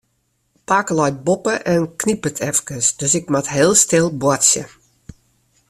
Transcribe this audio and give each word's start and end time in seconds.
Pake 0.69 0.95
leit 0.99 1.17
boppe 1.27 1.53
en 1.73 1.81
knipperet 1.95 2.39
efkes, 2.49 2.87
dus 2.99 3.13
ik 3.19 3.29
moat 3.33 3.49
heel 3.55 3.73
stil 3.85 4.07
boartsje. 4.21 4.63